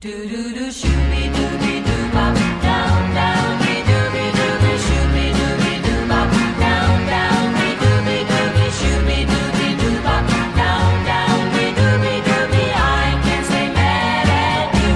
[0.00, 5.26] Do do do shoot me doobie doo bop down down me doobie doobie shoot me
[5.38, 10.24] doobie doo bop down down me doobie doobie shoot me doobie doo bop
[10.56, 14.92] down down me doobie doobie I can't stay mad at you.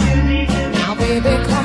[0.00, 0.78] Shoot me doobie.
[0.78, 1.34] Now baby.
[1.44, 1.57] Come